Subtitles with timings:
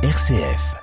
[0.00, 0.76] RCF.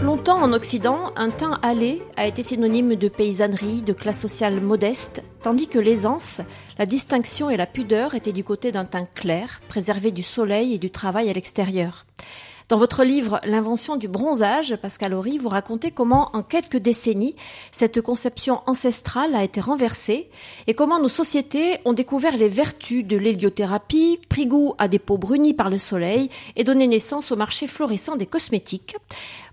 [0.00, 5.24] Longtemps en Occident, un teint allé a été synonyme de paysannerie, de classe sociale modeste,
[5.42, 6.42] tandis que l'aisance,
[6.78, 10.78] la distinction et la pudeur étaient du côté d'un teint clair, préservé du soleil et
[10.78, 12.06] du travail à l'extérieur.
[12.68, 17.36] Dans votre livre L'invention du bronzage, Pascal Horry, vous racontez comment, en quelques décennies,
[17.70, 20.28] cette conception ancestrale a été renversée
[20.66, 25.16] et comment nos sociétés ont découvert les vertus de l'héliothérapie, pris goût à des peaux
[25.16, 28.96] brunies par le soleil et donné naissance au marché florissant des cosmétiques.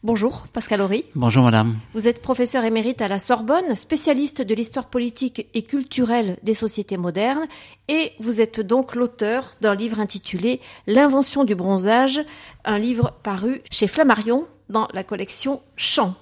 [0.01, 1.05] Bonjour, Pascal Horry.
[1.15, 1.77] Bonjour, madame.
[1.93, 6.97] Vous êtes professeur émérite à la Sorbonne, spécialiste de l'histoire politique et culturelle des sociétés
[6.97, 7.45] modernes,
[7.87, 12.19] et vous êtes donc l'auteur d'un livre intitulé L'invention du bronzage,
[12.65, 16.15] un livre paru chez Flammarion dans la collection Champs.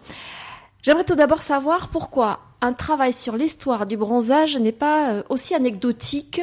[0.83, 5.55] J'aimerais tout d'abord savoir pourquoi un travail sur l'histoire du bronzage n'est pas euh, aussi
[5.55, 6.41] anecdotique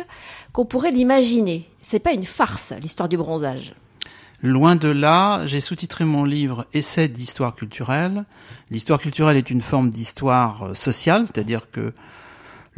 [0.53, 1.69] qu'on pourrait l'imaginer.
[1.81, 3.75] C'est pas une farce, l'histoire du bronzage.
[4.43, 8.25] Loin de là, j'ai sous-titré mon livre Essai d'histoire culturelle.
[8.71, 11.93] L'histoire culturelle est une forme d'histoire euh, sociale, c'est-à-dire que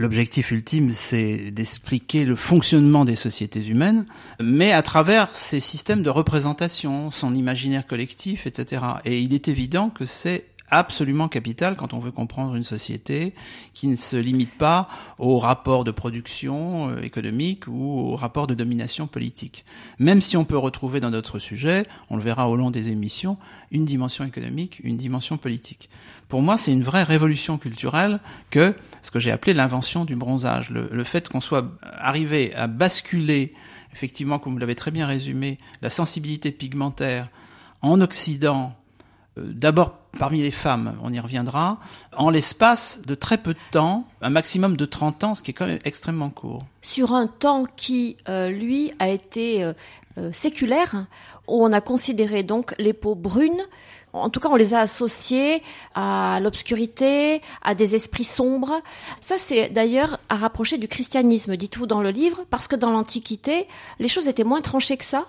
[0.00, 4.06] l'objectif ultime, c'est d'expliquer le fonctionnement des sociétés humaines,
[4.40, 8.82] mais à travers ces systèmes de représentation, son imaginaire collectif, etc.
[9.04, 13.34] Et il est évident que c'est absolument capital quand on veut comprendre une société
[13.74, 18.54] qui ne se limite pas au rapport de production euh, économique ou au rapport de
[18.54, 19.64] domination politique.
[19.98, 23.36] Même si on peut retrouver dans notre sujet, on le verra au long des émissions,
[23.70, 25.90] une dimension économique, une dimension politique.
[26.28, 30.70] Pour moi, c'est une vraie révolution culturelle que ce que j'ai appelé l'invention du bronzage,
[30.70, 33.54] le, le fait qu'on soit arrivé à basculer,
[33.92, 37.28] effectivement, comme vous l'avez très bien résumé, la sensibilité pigmentaire
[37.82, 38.76] en Occident
[39.38, 41.78] euh, d'abord parmi les femmes, on y reviendra,
[42.16, 45.54] en l'espace de très peu de temps, un maximum de 30 ans, ce qui est
[45.54, 46.62] quand même extrêmement court.
[46.82, 49.62] Sur un temps qui, euh, lui, a été
[50.18, 51.06] euh, séculaire,
[51.46, 53.62] où on a considéré donc les peaux brunes,
[54.12, 55.62] en tout cas on les a associées
[55.94, 58.82] à l'obscurité, à des esprits sombres.
[59.20, 63.66] Ça c'est d'ailleurs à rapprocher du christianisme, dites-vous dans le livre, parce que dans l'Antiquité,
[63.98, 65.26] les choses étaient moins tranchées que ça.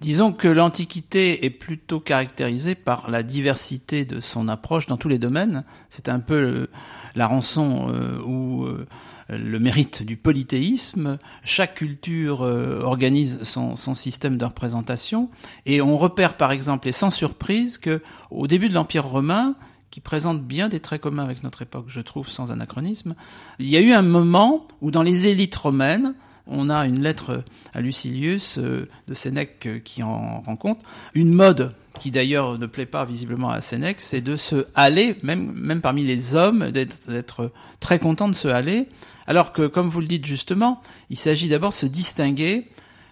[0.00, 5.18] Disons que l'Antiquité est plutôt caractérisée par la diversité de son approche dans tous les
[5.18, 5.64] domaines.
[5.90, 6.68] C'est un peu
[7.14, 8.86] la rançon euh, ou euh,
[9.28, 11.18] le mérite du polythéisme.
[11.44, 15.28] Chaque culture euh, organise son, son, système de représentation
[15.66, 18.00] et on repère par exemple et sans surprise que
[18.30, 19.54] au début de l'Empire romain,
[19.90, 23.14] qui présente bien des traits communs avec notre époque, je trouve, sans anachronisme,
[23.58, 26.14] il y a eu un moment où dans les élites romaines,
[26.46, 30.80] on a une lettre à Lucilius euh, de Sénèque euh, qui en rend compte.
[31.14, 35.52] Une mode qui d'ailleurs ne plaît pas visiblement à Sénèque, c'est de se haler, même,
[35.52, 38.88] même parmi les hommes, d'être très content de se haler,
[39.26, 40.80] alors que, comme vous le dites justement,
[41.10, 42.66] il s'agit d'abord de se distinguer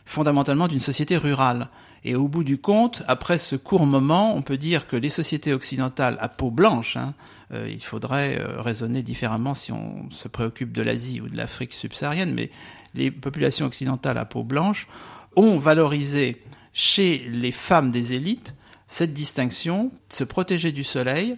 [0.08, 1.69] fondamentalement d'une société rurale.
[2.02, 5.52] Et au bout du compte, après ce court moment, on peut dire que les sociétés
[5.52, 7.12] occidentales à peau blanche, hein,
[7.52, 11.74] euh, il faudrait euh, raisonner différemment si on se préoccupe de l'Asie ou de l'Afrique
[11.74, 12.50] subsaharienne, mais
[12.94, 14.88] les populations occidentales à peau blanche
[15.36, 16.42] ont valorisé
[16.72, 18.54] chez les femmes des élites
[18.86, 21.36] cette distinction, se protéger du soleil,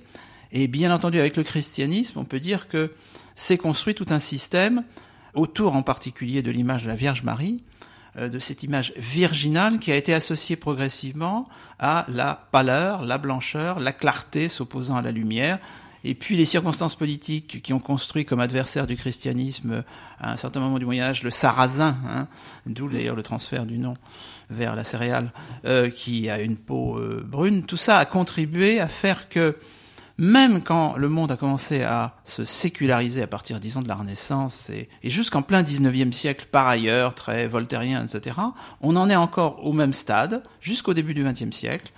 [0.52, 2.92] et bien entendu avec le christianisme, on peut dire que
[3.34, 4.84] s'est construit tout un système
[5.34, 7.64] autour en particulier de l'image de la Vierge Marie,
[8.16, 11.48] de cette image virginale qui a été associée progressivement
[11.78, 15.59] à la pâleur, la blancheur, la clarté s'opposant à la lumière.
[16.03, 19.84] Et puis les circonstances politiques qui ont construit comme adversaire du christianisme
[20.19, 22.26] à un certain moment du Moyen Âge le sarrasin, hein,
[22.66, 23.94] d'où d'ailleurs le transfert du nom
[24.49, 25.31] vers la céréale,
[25.66, 29.56] euh, qui a une peau euh, brune, tout ça a contribué à faire que
[30.20, 34.69] même quand le monde a commencé à se séculariser à partir, disons, de la Renaissance
[34.69, 38.36] et, jusqu'en plein 19e siècle, par ailleurs, très voltairien, etc.,
[38.82, 41.91] on en est encore au même stade, jusqu'au début du 20e siècle.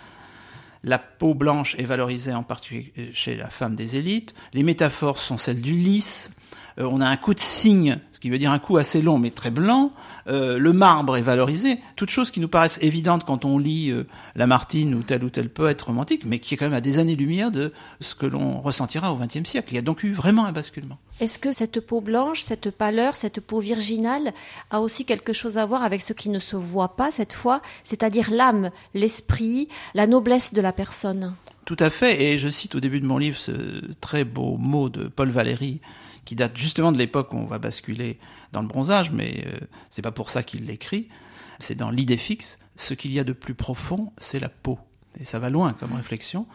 [0.84, 4.34] La peau blanche est valorisée en particulier chez la femme des élites.
[4.52, 6.30] Les métaphores sont celles du lys,
[6.78, 9.18] euh, on a un coup de cygne, ce qui veut dire un coup assez long
[9.18, 9.92] mais très blanc.
[10.26, 11.78] Euh, le marbre est valorisé.
[11.96, 14.04] Toutes choses qui nous paraissent évidentes quand on lit euh,
[14.34, 17.50] Lamartine ou tel ou tel poète romantique, mais qui est quand même à des années-lumière
[17.50, 19.72] de ce que l'on ressentira au XXe siècle.
[19.72, 20.98] Il y a donc eu vraiment un basculement.
[21.20, 24.32] Est-ce que cette peau blanche, cette pâleur, cette peau virginale
[24.70, 27.62] a aussi quelque chose à voir avec ce qui ne se voit pas cette fois,
[27.84, 31.34] c'est-à-dire l'âme, l'esprit, la noblesse de la personne?
[31.64, 33.52] Tout à fait, et je cite au début de mon livre ce
[34.00, 35.80] très beau mot de Paul Valéry,
[36.24, 38.18] qui date justement de l'époque où on va basculer
[38.52, 39.58] dans le bronzage, mais euh,
[39.90, 41.08] c'est pas pour ça qu'il l'écrit.
[41.58, 42.58] C'est dans l'idée fixe.
[42.76, 44.78] Ce qu'il y a de plus profond, c'est la peau.
[45.20, 46.46] Et ça va loin comme réflexion.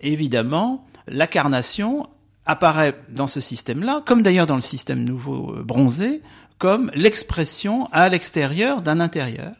[0.00, 2.08] évidemment, la carnation
[2.46, 6.20] apparaît dans ce système-là, comme d'ailleurs dans le système nouveau bronzé,
[6.58, 9.54] comme l'expression à l'extérieur d'un intérieur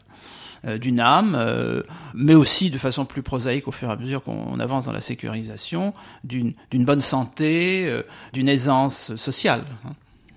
[0.79, 1.37] d'une âme,
[2.13, 5.01] mais aussi de façon plus prosaïque au fur et à mesure qu'on avance dans la
[5.01, 7.89] sécurisation, d'une bonne santé,
[8.33, 9.63] d'une aisance sociale.
[9.85, 9.91] Hein.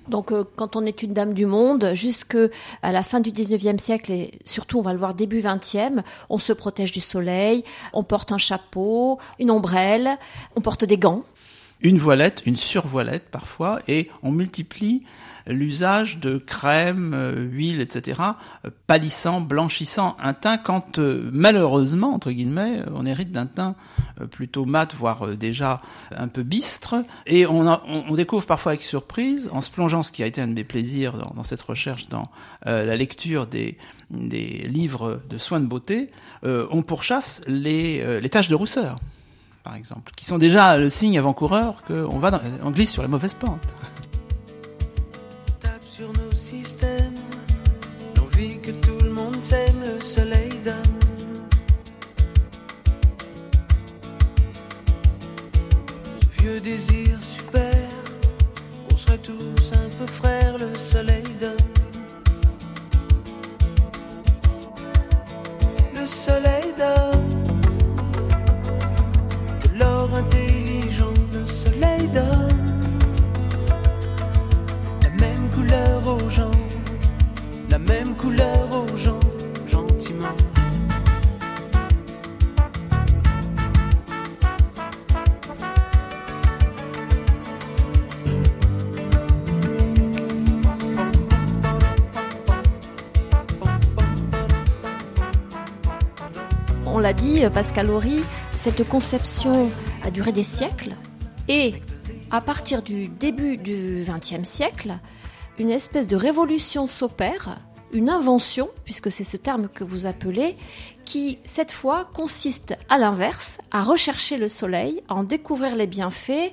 [0.09, 2.49] Donc, euh, quand on est une dame du monde, jusqu'à
[2.83, 6.53] la fin du 19e siècle et surtout, on va le voir début 20e, on se
[6.53, 10.19] protège du soleil, on porte un chapeau, une ombrelle,
[10.57, 11.25] on porte des gants
[11.81, 15.05] une voilette, une survoilette parfois, et on multiplie
[15.49, 18.21] l'usage de crème, euh, huile, etc.,
[18.65, 23.75] euh, pâlissant, blanchissant un teint quand euh, malheureusement, entre guillemets, on hérite d'un teint
[24.31, 25.81] plutôt mat, voire déjà
[26.11, 26.97] un peu bistre,
[27.27, 30.55] et on, découvre parfois avec surprise, en se plongeant, ce qui a été un de
[30.55, 32.29] mes plaisirs dans, dans cette recherche, dans
[32.65, 33.79] la lecture des,
[34.11, 36.11] livres de soins de beauté,
[36.43, 38.99] on pourchasse les taches de rousseur
[39.69, 43.35] par exemple, qui sont déjà le signe avant-coureur qu'on va on glisse sur la mauvaise
[43.35, 43.61] pente.
[96.99, 98.25] On l'a dit, Pascal Horry,
[98.57, 99.71] cette conception
[100.03, 100.97] a duré des siècles
[101.47, 101.75] et
[102.33, 104.99] à partir du début du XXe siècle,
[105.61, 107.61] une espèce de révolution s'opère,
[107.93, 110.57] une invention, puisque c'est ce terme que vous appelez,
[111.05, 116.51] qui cette fois consiste à l'inverse, à rechercher le soleil, à en découvrir les bienfaits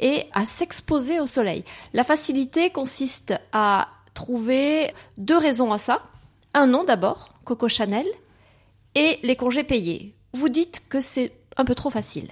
[0.00, 1.64] et à s'exposer au soleil.
[1.92, 6.04] La facilité consiste à trouver deux raisons à ça.
[6.54, 8.06] Un nom d'abord, Coco Chanel,
[8.98, 10.14] et les congés payés.
[10.32, 12.28] Vous dites que c'est un peu trop facile.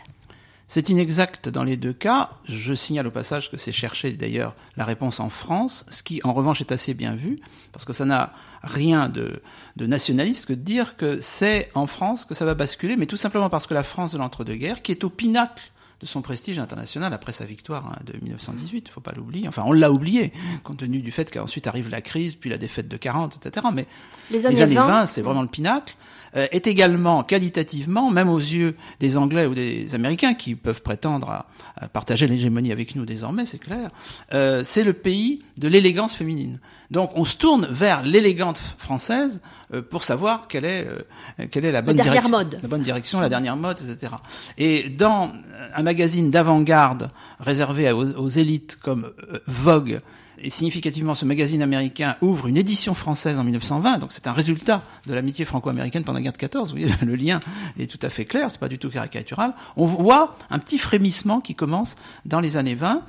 [0.67, 2.31] C'est inexact dans les deux cas.
[2.49, 6.35] Je signale au passage que c'est chercher d'ailleurs la réponse en France, ce qui en
[6.35, 7.39] revanche est assez bien vu,
[7.71, 8.33] parce que ça n'a
[8.65, 9.41] rien de,
[9.79, 13.49] nationaliste que de dire que c'est en France que ça va basculer, mais tout simplement
[13.49, 15.71] parce que la France de l'entre-deux-guerres, qui est au pinacle
[16.01, 19.49] de son prestige international après sa victoire hein, de 1918, faut pas l'oublier.
[19.49, 20.33] Enfin, on l'a oublié,
[20.63, 23.67] compte tenu du fait qu'ensuite arrive la crise, puis la défaite de 40, etc.
[23.73, 23.87] Mais
[24.31, 25.97] les années, 20, c'est vraiment le pinacle.
[26.35, 31.31] Euh, est également qualitativement, même aux yeux des Anglais ou des Américains qui peuvent prétendre
[31.31, 31.47] à,
[31.89, 33.91] partager l'hégémonie avec nous désormais, c'est clair,
[34.33, 36.59] euh, c'est le pays de l'élégance féminine.
[36.91, 39.41] Donc on se tourne vers l'élégante française
[39.75, 42.59] euh, pour savoir quelle est euh, quelle est la bonne direction, mode.
[42.63, 44.13] la bonne direction, la dernière mode, etc.
[44.59, 45.33] Et dans
[45.75, 49.13] un magazine d'avant-garde réservé aux, élites comme
[49.47, 50.01] Vogue
[50.39, 54.83] et significativement, ce magazine américain ouvre une édition française en 1920, donc c'est un résultat
[55.07, 56.71] de l'amitié franco-américaine pendant la guerre de 14.
[56.71, 57.39] Vous voyez, le lien
[57.79, 59.55] est tout à fait clair, c'est pas du tout caricatural.
[59.77, 61.95] On voit un petit frémissement qui commence
[62.25, 63.03] dans les années 20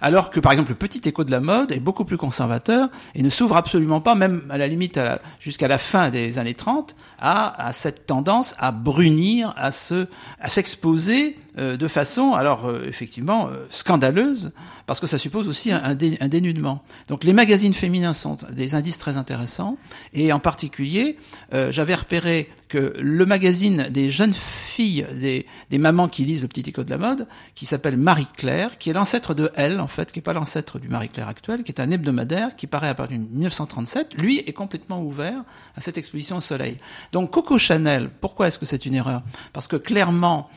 [0.00, 3.22] alors que par exemple le petit écho de la mode est beaucoup plus conservateur et
[3.22, 4.98] ne s'ouvre absolument pas, même à la limite
[5.40, 10.06] jusqu'à la fin des années 30, à, à cette tendance à brunir, à se,
[10.40, 14.52] à s'exposer euh, de façon, alors euh, effectivement, euh, scandaleuse,
[14.86, 16.82] parce que ça suppose aussi un, dénudement.
[17.08, 19.76] Donc les magazines féminins sont des indices très intéressants,
[20.12, 21.16] et en particulier,
[21.52, 26.68] j'avais repéré que le magazine des jeunes filles, des, des mamans qui lisent le petit
[26.68, 30.18] écho de la mode, qui s'appelle Marie-Claire, qui est l'ancêtre de Elle, en fait, qui
[30.18, 33.24] n'est pas l'ancêtre du Marie-Claire actuel, qui est un hebdomadaire qui paraît à partir de
[33.24, 35.42] 1937, lui est complètement ouvert
[35.76, 36.78] à cette exposition au soleil.
[37.12, 39.22] Donc Coco Chanel, pourquoi est-ce que c'est une erreur?
[39.52, 40.48] Parce que clairement,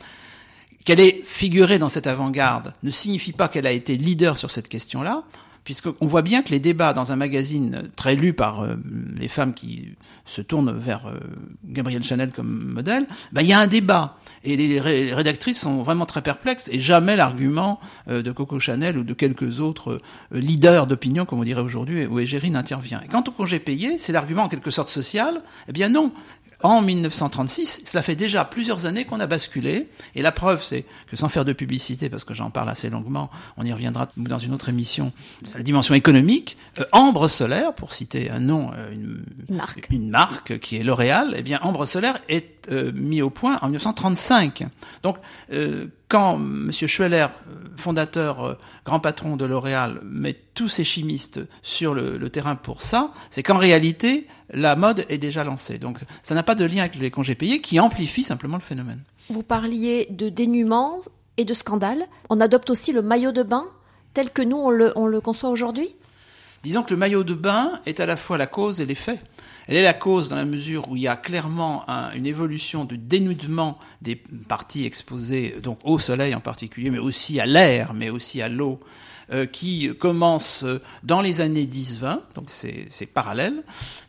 [0.84, 4.68] qu'elle ait figuré dans cette avant-garde ne signifie pas qu'elle a été leader sur cette
[4.68, 5.24] question-là,
[5.64, 8.76] puisqu'on voit bien que les débats dans un magazine très lu par euh,
[9.16, 9.94] les femmes qui
[10.26, 11.18] se tournent vers euh,
[11.64, 14.18] Gabrielle Chanel comme modèle, ben, il y a un débat.
[14.46, 19.04] Et les rédactrices sont vraiment très perplexes et jamais l'argument euh, de Coco Chanel ou
[19.04, 20.00] de quelques autres
[20.32, 23.00] leaders d'opinion, comme on dirait aujourd'hui, où Égérie n'intervient.
[23.02, 25.40] Et quant au congé payé, c'est l'argument en quelque sorte social.
[25.66, 26.12] Eh bien non,
[26.64, 31.14] en 1936, cela fait déjà plusieurs années qu'on a basculé, et la preuve c'est que
[31.14, 34.54] sans faire de publicité, parce que j'en parle assez longuement, on y reviendra dans une
[34.54, 35.12] autre émission,
[35.54, 39.18] la dimension économique, euh, Ambre Solaire, pour citer un nom, euh,
[39.50, 39.88] marque.
[39.90, 40.58] une, marque.
[40.58, 44.64] qui est L'Oréal, eh bien Ambre Solaire est euh, mis au point en 1935.
[45.02, 45.18] Donc
[46.08, 46.70] quand M.
[46.72, 47.26] Schweller,
[47.76, 53.12] fondateur, grand patron de L'Oréal, met tous ses chimistes sur le, le terrain pour ça,
[53.30, 55.78] c'est qu'en réalité, la mode est déjà lancée.
[55.78, 59.00] Donc ça n'a pas de lien avec les congés payés qui amplifie simplement le phénomène.
[59.28, 61.00] Vous parliez de dénuement
[61.36, 62.06] et de scandale.
[62.30, 63.66] On adopte aussi le maillot de bain
[64.14, 65.94] tel que nous on le, on le conçoit aujourd'hui?
[66.62, 69.20] Disons que le maillot de bain est à la fois la cause et l'effet.
[69.66, 72.84] Elle est la cause dans la mesure où il y a clairement un, une évolution
[72.84, 78.10] du dénudement des parties exposées, donc au soleil en particulier, mais aussi à l'air, mais
[78.10, 78.80] aussi à l'eau,
[79.32, 80.66] euh, qui commence
[81.02, 83.62] dans les années 10-20, donc c'est parallèle.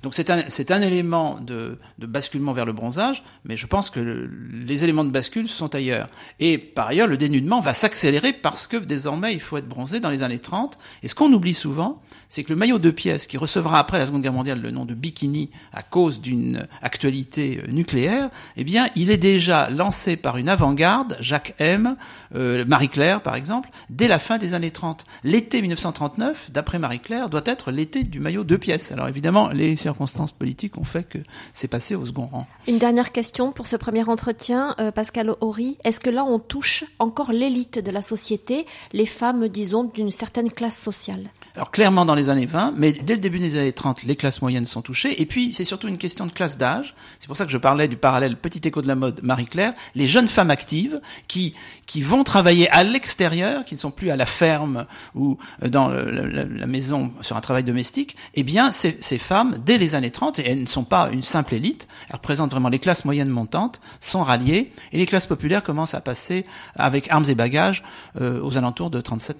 [0.03, 4.01] Donc c'est un, un élément de, de, basculement vers le bronzage, mais je pense que
[4.01, 6.07] le, les éléments de bascule sont ailleurs.
[6.41, 10.09] Et par ailleurs, le dénudement va s'accélérer parce que désormais il faut être bronzé dans
[10.09, 10.77] les années 30.
[11.01, 14.05] Et ce qu'on oublie souvent, c'est que le maillot de pièces qui recevra après la
[14.05, 15.24] Seconde Guerre mondiale le nom de bikini
[15.73, 21.55] à cause d'une actualité nucléaire, eh bien, il est déjà lancé par une avant-garde, Jacques
[21.59, 21.95] M,
[22.35, 27.41] euh, Marie-Claire par exemple, dès la fin des années 30 l'été 1939, d'après Marie-Claire, doit
[27.45, 28.91] être l'été du maillot deux pièces.
[28.91, 31.19] Alors évidemment, les circonstances politiques ont fait que
[31.53, 32.47] c'est passé au second rang.
[32.67, 35.77] Une dernière question pour ce premier entretien, euh, Pascal Horry.
[35.83, 40.51] Est-ce que là, on touche encore l'élite de la société, les femmes, disons, d'une certaine
[40.51, 41.29] classe sociale?
[41.55, 44.41] Alors clairement dans les années 20, mais dès le début des années 30, les classes
[44.41, 45.14] moyennes sont touchées.
[45.17, 46.95] Et puis c'est surtout une question de classe d'âge.
[47.19, 49.73] C'est pour ça que je parlais du parallèle petit écho de la mode Marie-Claire.
[49.95, 51.53] Les jeunes femmes actives qui
[51.85, 56.09] qui vont travailler à l'extérieur, qui ne sont plus à la ferme ou dans le,
[56.09, 58.15] la, la, maison sur un travail domestique.
[58.33, 61.23] Eh bien ces, ces femmes, dès les années 30, et elles ne sont pas une
[61.23, 65.63] simple élite, elles représentent vraiment les classes moyennes montantes, sont ralliées et les classes populaires
[65.63, 66.45] commencent à passer
[66.75, 67.83] avec armes et bagages
[68.19, 69.35] euh, aux alentours de 37-38.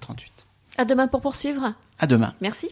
[0.78, 1.74] À demain pour poursuivre.
[1.98, 2.34] À demain.
[2.40, 2.68] Merci.